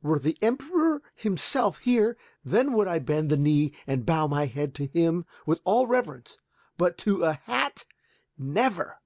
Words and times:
"Were 0.00 0.20
the 0.20 0.38
Emperor 0.40 1.02
himself 1.16 1.78
here, 1.78 2.16
then 2.44 2.72
would 2.74 2.86
I 2.86 3.00
bend 3.00 3.30
the 3.30 3.36
knee 3.36 3.72
and 3.84 4.06
bow 4.06 4.28
my 4.28 4.46
head 4.46 4.76
to 4.76 4.86
him 4.86 5.26
with 5.44 5.60
all 5.64 5.88
reverence. 5.88 6.38
But 6.78 6.96
to 6.98 7.24
a 7.24 7.32
hat! 7.32 7.84
Never!" 8.38 9.00